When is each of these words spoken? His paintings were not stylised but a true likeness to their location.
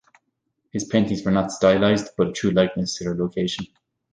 His 0.71 0.85
paintings 0.85 1.23
were 1.23 1.29
not 1.31 1.51
stylised 1.51 2.07
but 2.17 2.29
a 2.29 2.31
true 2.31 2.49
likeness 2.49 2.95
to 2.97 3.03
their 3.03 3.15
location. 3.15 3.67